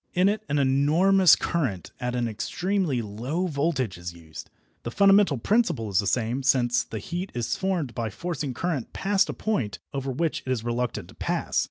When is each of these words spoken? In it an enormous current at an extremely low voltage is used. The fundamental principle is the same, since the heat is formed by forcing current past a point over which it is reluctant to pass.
In 0.15 0.29
it 0.29 0.41
an 0.49 0.57
enormous 0.57 1.35
current 1.35 1.91
at 1.99 2.15
an 2.15 2.27
extremely 2.27 3.03
low 3.03 3.45
voltage 3.45 3.99
is 3.99 4.13
used. 4.15 4.49
The 4.81 4.89
fundamental 4.89 5.37
principle 5.37 5.91
is 5.91 5.99
the 5.99 6.07
same, 6.07 6.41
since 6.41 6.83
the 6.83 6.97
heat 6.97 7.31
is 7.35 7.55
formed 7.55 7.93
by 7.93 8.09
forcing 8.09 8.55
current 8.55 8.93
past 8.93 9.29
a 9.29 9.33
point 9.33 9.77
over 9.93 10.11
which 10.11 10.41
it 10.43 10.51
is 10.51 10.63
reluctant 10.63 11.07
to 11.09 11.13
pass. 11.13 11.59